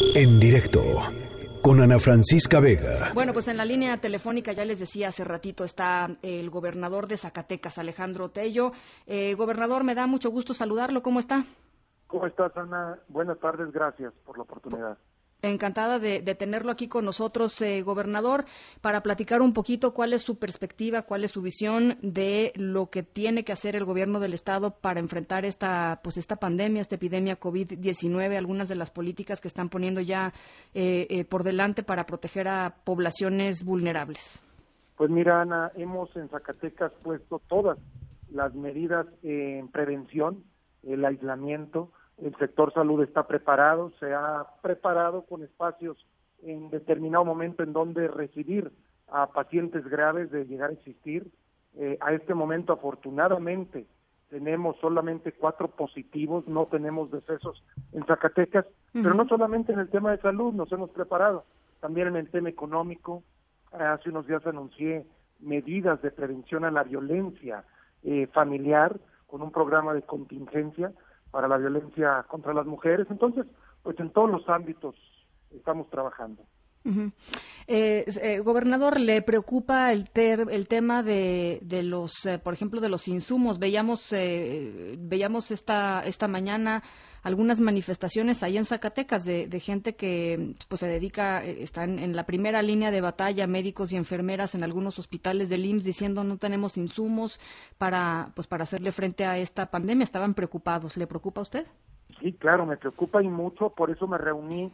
[0.00, 0.82] En directo
[1.62, 3.10] con Ana Francisca Vega.
[3.14, 7.16] Bueno, pues en la línea telefónica ya les decía hace ratito está el gobernador de
[7.16, 8.72] Zacatecas, Alejandro Tello.
[9.06, 11.02] Eh, gobernador, me da mucho gusto saludarlo.
[11.02, 11.44] ¿Cómo está?
[12.06, 12.98] ¿Cómo estás, Ana?
[13.08, 14.96] Buenas tardes, gracias por la oportunidad.
[15.40, 18.44] Encantada de, tenerlo aquí con nosotros, eh, gobernador,
[18.80, 23.04] para platicar un poquito cuál es su perspectiva, cuál es su visión de lo que
[23.04, 27.38] tiene que hacer el gobierno del estado para enfrentar esta, pues esta pandemia, esta epidemia
[27.38, 30.32] COVID-19, algunas de las políticas que están poniendo ya
[30.74, 34.42] eh, eh, por delante para proteger a poblaciones vulnerables.
[34.96, 37.78] Pues mira, Ana, hemos en Zacatecas puesto todas
[38.32, 40.42] las medidas en prevención,
[40.82, 45.96] el aislamiento, el sector salud está preparado, se ha preparado con espacios
[46.42, 48.72] en determinado momento en donde recibir
[49.08, 51.30] a pacientes graves de llegar a existir.
[51.76, 53.86] Eh, a este momento, afortunadamente,
[54.30, 57.62] tenemos solamente cuatro positivos, no tenemos decesos
[57.92, 61.44] en Zacatecas, pero no solamente en el tema de salud nos hemos preparado,
[61.80, 63.22] también en el tema económico.
[63.72, 65.06] Hace unos días anuncié
[65.40, 67.64] medidas de prevención a la violencia
[68.02, 70.92] eh, familiar con un programa de contingencia
[71.30, 73.06] para la violencia contra las mujeres.
[73.10, 73.46] Entonces,
[73.82, 74.94] pues en todos los ámbitos
[75.50, 76.42] estamos trabajando.
[77.66, 82.88] Eh, eh, gobernador, ¿le preocupa el, el tema de, de los, eh, por ejemplo, de
[82.88, 83.58] los insumos?
[83.58, 84.14] Veíamos,
[84.98, 86.82] veíamos esta, esta mañana
[87.22, 92.62] algunas manifestaciones ahí en Zacatecas de, gente que pues se dedica, están en la primera
[92.62, 97.40] línea de batalla, médicos y enfermeras en algunos hospitales del IMSS diciendo no tenemos insumos
[97.76, 100.04] para, pues para hacerle frente a esta pandemia.
[100.04, 100.96] Estaban preocupados.
[100.96, 101.66] ¿Le preocupa a usted?
[102.20, 103.70] Sí, claro, me preocupa y mucho.
[103.70, 104.72] Por eso me reuní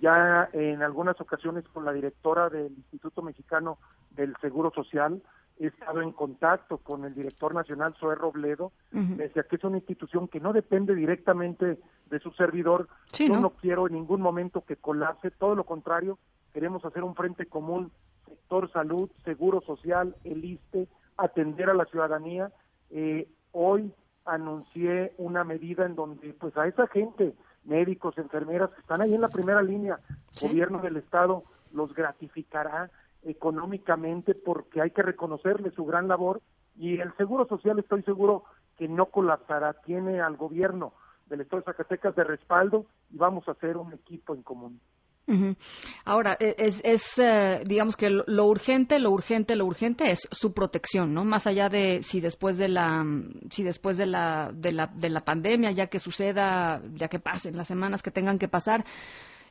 [0.00, 3.78] ya en algunas ocasiones con la directora del Instituto Mexicano
[4.10, 5.22] del Seguro Social,
[5.64, 10.28] he estado en contacto con el director nacional, Zoé Robledo, decía que es una institución
[10.28, 12.88] que no depende directamente de su servidor.
[13.12, 13.50] Yo ¿no?
[13.50, 16.18] quiero en ningún momento que colapse, todo lo contrario,
[16.52, 17.92] queremos hacer un frente común,
[18.26, 22.50] sector salud, seguro social, el ISTE, atender a la ciudadanía.
[22.90, 23.92] Eh, hoy
[24.24, 27.34] anuncié una medida en donde pues a esa gente
[27.64, 30.00] médicos, enfermeras que están ahí en la primera línea.
[30.40, 32.90] El gobierno del Estado los gratificará
[33.22, 36.40] económicamente porque hay que reconocerle su gran labor
[36.76, 38.44] y el Seguro Social estoy seguro
[38.78, 40.94] que no colapsará, tiene al gobierno
[41.26, 44.80] del Estado de Zacatecas de respaldo y vamos a hacer un equipo en común.
[46.04, 50.52] Ahora, e, es, es eh, digamos que lo, urgente, lo urgente, lo urgente es su
[50.52, 51.24] protección, ¿no?
[51.24, 53.06] Más allá de si después de la,
[53.50, 57.56] si después de la, de la, de la pandemia, ya que suceda, ya que pasen
[57.56, 58.84] las semanas que tengan que pasar,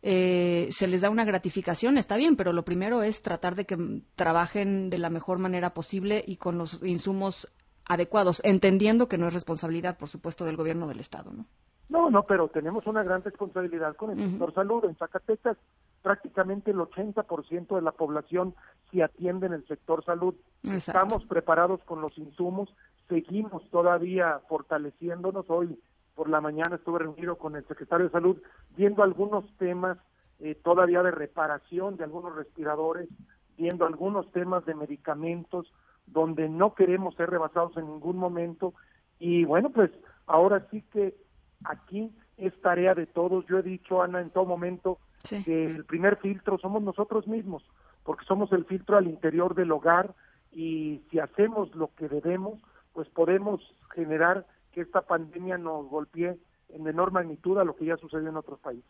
[0.01, 4.01] eh, se les da una gratificación, está bien, pero lo primero es tratar de que
[4.15, 7.51] trabajen de la mejor manera posible y con los insumos
[7.85, 11.45] adecuados, entendiendo que no es responsabilidad, por supuesto, del gobierno del Estado, ¿no?
[11.89, 14.85] No, no, pero tenemos una gran responsabilidad con el sector salud.
[14.85, 15.57] En Zacatecas
[16.01, 18.55] prácticamente el 80% de la población
[18.91, 20.33] se atiende en el sector salud.
[20.63, 22.73] Estamos preparados con los insumos,
[23.09, 25.45] seguimos todavía fortaleciéndonos.
[25.49, 25.77] Hoy
[26.21, 28.37] por la mañana estuve reunido con el secretario de salud
[28.77, 29.97] viendo algunos temas
[30.39, 33.09] eh, todavía de reparación de algunos respiradores,
[33.57, 35.73] viendo algunos temas de medicamentos
[36.05, 38.75] donde no queremos ser rebasados en ningún momento.
[39.17, 39.89] Y bueno, pues
[40.27, 41.15] ahora sí que
[41.63, 43.43] aquí es tarea de todos.
[43.47, 47.63] Yo he dicho, Ana, en todo momento que el primer filtro somos nosotros mismos,
[48.03, 50.13] porque somos el filtro al interior del hogar
[50.51, 52.61] y si hacemos lo que debemos,
[52.93, 53.59] pues podemos
[53.95, 56.37] generar que esta pandemia nos golpee
[56.69, 58.85] en menor magnitud a lo que ya sucedió en otros países.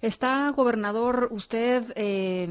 [0.00, 2.46] ¿Está, gobernador, usted eh,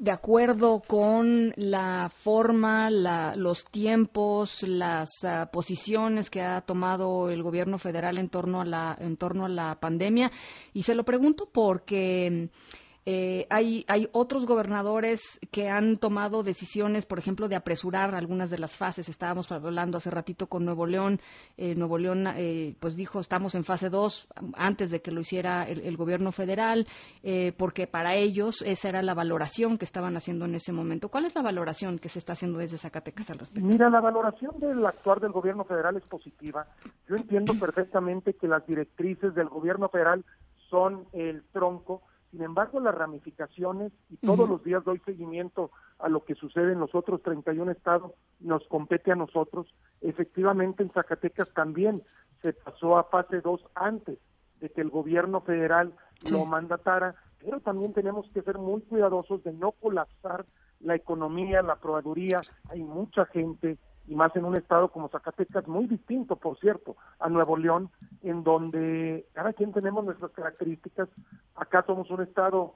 [0.00, 7.78] de acuerdo con la forma, los tiempos, las ah, posiciones que ha tomado el gobierno
[7.78, 10.32] federal en torno a la, en torno a la pandemia?
[10.72, 12.48] Y se lo pregunto porque
[13.10, 18.58] eh, hay, hay otros gobernadores que han tomado decisiones, por ejemplo, de apresurar algunas de
[18.58, 19.08] las fases.
[19.08, 21.18] Estábamos hablando hace ratito con Nuevo León.
[21.56, 25.64] Eh, Nuevo León, eh, pues dijo, estamos en fase 2 antes de que lo hiciera
[25.64, 26.86] el, gobierno federal,
[27.56, 31.08] porque para ellos esa era la valoración que estaban haciendo en ese momento.
[31.08, 33.66] ¿Cuál es la valoración que se está haciendo desde Zacatecas al respecto?
[33.66, 36.66] Mira, la valoración del actuar del gobierno federal es positiva.
[37.08, 40.26] Yo entiendo perfectamente que las directrices del gobierno federal
[40.68, 46.24] son el tronco sin embargo, las ramificaciones, y todos los días doy seguimiento a lo
[46.24, 49.74] que sucede en los otros 31 estados, nos compete a nosotros.
[50.02, 52.02] Efectivamente, en Zacatecas también
[52.42, 54.18] se pasó a fase 2 antes
[54.60, 55.94] de que el gobierno federal
[56.30, 60.44] lo mandatara, pero también tenemos que ser muy cuidadosos de no colapsar
[60.80, 62.40] la economía, la proveeduría.
[62.68, 63.78] Hay mucha gente
[64.08, 67.90] y más en un estado como Zacatecas, muy distinto, por cierto, a Nuevo León,
[68.22, 71.10] en donde cada quien tenemos nuestras características.
[71.54, 72.74] Acá somos un estado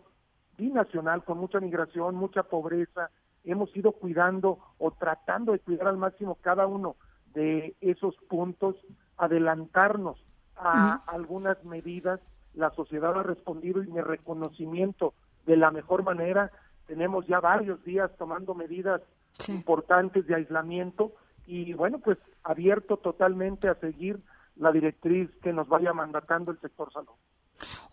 [0.59, 3.11] binacional, con mucha migración, mucha pobreza.
[3.45, 6.97] Hemos ido cuidando o tratando de cuidar al máximo cada uno
[7.33, 8.77] de esos puntos,
[9.17, 10.23] adelantarnos
[10.55, 12.21] a algunas medidas.
[12.53, 15.15] La sociedad ha respondido y mi reconocimiento
[15.47, 16.53] de la mejor manera.
[16.87, 19.01] Tenemos ya varios días tomando medidas
[19.49, 21.13] importantes de aislamiento
[21.47, 24.21] y bueno, pues abierto totalmente a seguir
[24.57, 27.15] la directriz que nos vaya mandatando el sector salud.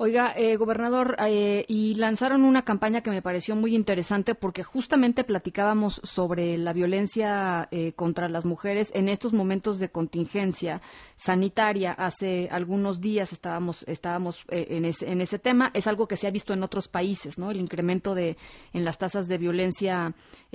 [0.02, 5.26] Oiga, eh, gobernador, eh, y lanzaron una campaña que me pareció muy interesante porque justamente
[5.26, 10.82] platicábamos sobre la violencia eh, contra las mujeres en estos momentos de contingencia
[11.16, 11.92] sanitaria.
[11.92, 15.70] Hace algunos días estábamos, estábamos en, ese, en ese tema.
[15.74, 17.52] Es algo que se ha visto en otros países, ¿no?
[17.52, 18.38] El incremento de
[18.72, 20.14] en las tasas de violencia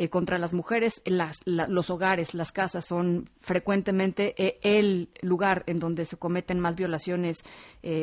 [0.08, 1.02] contra las mujeres.
[1.04, 7.44] Las, los hogares, las casas son frecuentemente el lugar en donde se cometen más violaciones,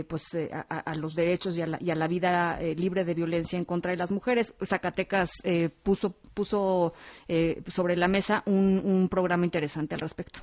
[0.07, 0.37] pues
[0.69, 4.11] a, los derechos y a la, vida eh, libre de violencia en contra de las
[4.11, 4.55] mujeres.
[4.63, 6.93] Zacatecas eh, puso, puso
[7.27, 10.41] eh, sobre la mesa un, un, programa interesante al respecto.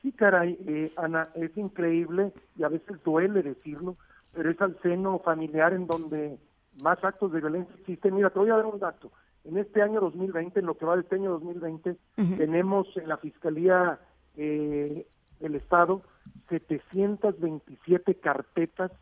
[0.00, 3.96] Sí, caray, Ana, es increíble y a veces duele decirlo,
[4.32, 6.38] pero es al seno familiar en donde
[6.82, 8.16] más actos de violencia existen.
[8.16, 9.12] Mira, te voy a dar un dato.
[9.44, 11.96] En este año 2020, en lo que va de este año 2020,
[12.36, 13.98] tenemos en la Fiscalía
[14.34, 16.02] del Estado
[16.48, 18.92] 727 carpetas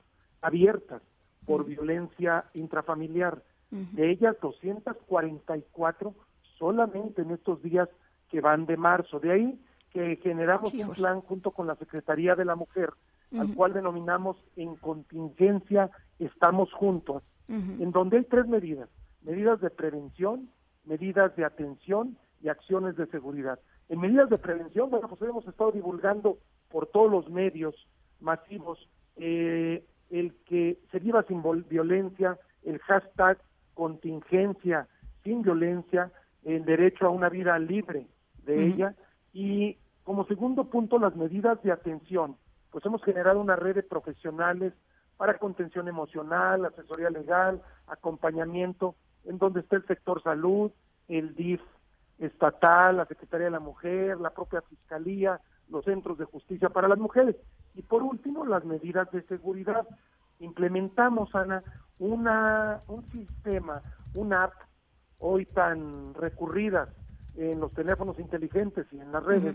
[0.41, 1.03] abiertas
[1.47, 3.43] por violencia intrafamiliar.
[3.71, 6.15] De ellas, 244
[6.59, 7.89] solamente en estos días
[8.29, 9.21] que van de marzo.
[9.21, 9.61] De ahí
[9.93, 12.91] que generamos un plan junto con la Secretaría de la Mujer,
[13.37, 18.89] al cual denominamos en contingencia estamos juntos, en donde hay tres medidas,
[19.23, 20.49] medidas de prevención,
[20.85, 23.59] medidas de atención y acciones de seguridad.
[23.89, 26.39] En medidas de prevención, bueno, pues hemos estado divulgando
[26.71, 27.75] por todos los medios
[28.21, 33.39] masivos eh, el que se viva sin violencia, el hashtag
[33.75, 34.87] contingencia
[35.25, 36.11] sin violencia,
[36.45, 38.07] el derecho a una vida libre
[38.45, 38.95] de ella
[39.33, 42.37] y como segundo punto las medidas de atención.
[42.71, 44.73] Pues hemos generado una red de profesionales
[45.17, 50.71] para contención emocional, asesoría legal, acompañamiento, en donde está el sector salud,
[51.09, 51.61] el DIF
[52.19, 55.41] estatal, la Secretaría de la Mujer, la propia Fiscalía,
[55.71, 57.37] los centros de justicia para las mujeres.
[57.75, 59.87] Y por último, las medidas de seguridad.
[60.41, 61.63] Implementamos, Ana,
[61.99, 63.83] una, un sistema,
[64.15, 64.55] una app
[65.19, 66.89] hoy tan recurrida
[67.37, 69.55] en los teléfonos inteligentes y en las redes,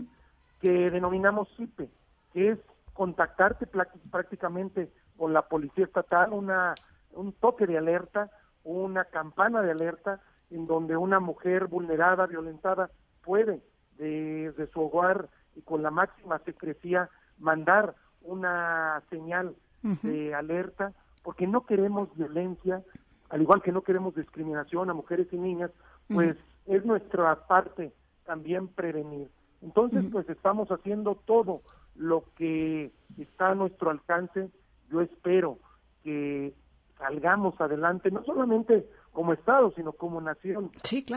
[0.60, 1.90] que denominamos CIPE,
[2.32, 2.58] que es
[2.94, 6.74] contactarte prácticamente con la policía estatal, una,
[7.12, 8.30] un toque de alerta,
[8.64, 10.20] una campana de alerta
[10.50, 12.90] en donde una mujer vulnerada, violentada,
[13.22, 13.60] puede
[13.98, 19.56] desde su hogar y con la máxima secrecía mandar una señal
[20.02, 20.92] de alerta,
[21.22, 22.82] porque no queremos violencia,
[23.30, 25.70] al igual que no queremos discriminación a mujeres y niñas,
[26.08, 26.36] pues
[26.66, 27.92] es nuestra parte
[28.24, 29.30] también prevenir.
[29.62, 31.62] Entonces, pues estamos haciendo todo
[31.94, 34.50] lo que está a nuestro alcance.
[34.90, 35.58] Yo espero
[36.02, 36.52] que
[36.98, 40.70] salgamos adelante, no solamente como Estado, sino como nación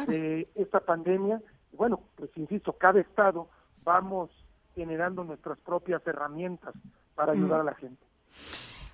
[0.08, 1.42] de esta pandemia.
[1.74, 3.50] Bueno, pues insisto, cada Estado
[3.84, 4.30] vamos
[4.76, 6.74] generando nuestras propias herramientas
[7.16, 8.06] para ayudar a la gente.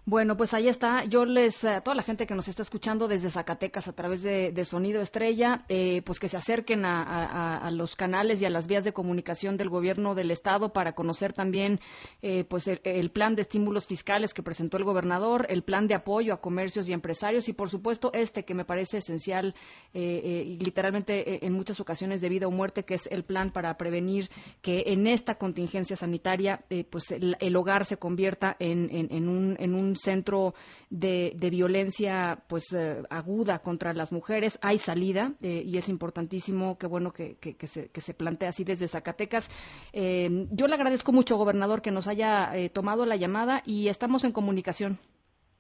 [0.07, 1.03] Bueno, pues ahí está.
[1.05, 4.53] Yo les, a toda la gente que nos está escuchando desde Zacatecas a través de,
[4.63, 8.93] Sonido Estrella, eh, pues que se acerquen a, los canales y a las vías de
[8.93, 11.79] comunicación del gobierno del estado para conocer también,
[12.21, 16.35] eh, pues el, plan de estímulos fiscales que presentó el gobernador, el plan de apoyo
[16.35, 19.55] a comercios y empresarios y por supuesto este que me parece esencial
[19.93, 23.75] eh, y literalmente en muchas ocasiones de vida o muerte, que es el plan para
[23.77, 24.29] prevenir
[24.61, 30.53] que en esta contingencia sanitaria, pues el, hogar se convierta en un, en un centro
[30.89, 34.59] de, violencia pues eh, aguda contra las mujeres.
[34.61, 38.87] Hay salida eh, y es importantísimo, qué bueno que, se, que se plantea así desde
[38.87, 39.49] Zacatecas.
[39.93, 44.31] Eh, yo le agradezco mucho, gobernador, que nos haya tomado la llamada y estamos en
[44.31, 44.99] comunicación.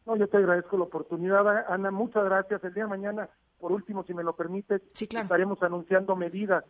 [0.05, 1.91] No, yo te agradezco la oportunidad, Ana.
[1.91, 2.63] Muchas gracias.
[2.63, 6.63] El día de mañana, por último, si me lo permites, estaremos anunciando medidas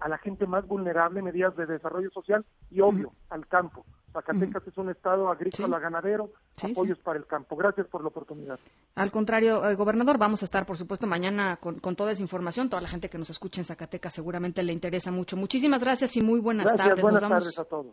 [0.00, 3.84] a la gente más vulnerable, medidas de desarrollo social y, obvio, al campo.
[4.12, 6.30] Zacatecas es un estado agrícola, ganadero,
[6.62, 7.56] apoyos para el campo.
[7.56, 8.58] Gracias por la oportunidad.
[8.94, 12.68] Al contrario, eh, gobernador, vamos a estar, por supuesto, mañana con, toda esa información.
[12.68, 15.36] Toda la gente que nos escucha en Zacatecas seguramente le interesa mucho.
[15.36, 17.00] Muchísimas gracias y muy buenas tardes.
[17.00, 17.92] Buenas tardes a todos.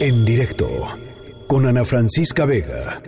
[0.00, 0.68] En directo
[1.46, 3.02] con Ana Francisca Vega.